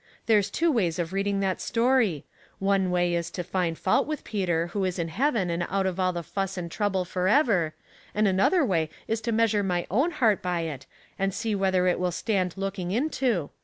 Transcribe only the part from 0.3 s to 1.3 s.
two ways of